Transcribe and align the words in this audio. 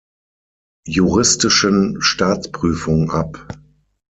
Juristischen 0.87 2.01
Staatsprüfung 2.01 3.11
ab. 3.11 3.53